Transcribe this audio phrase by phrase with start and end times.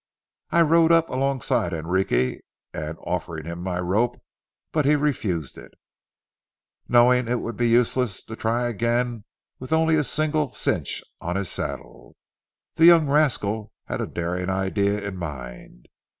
[0.49, 2.39] I rode up alongside Enrique
[2.73, 4.19] and offered him my rope,
[4.71, 5.75] but he refused it,
[6.87, 9.25] knowing it would be useless to try again
[9.59, 12.15] with only a single cinch on his saddle.
[12.77, 15.85] The young rascal had a daring idea in mind.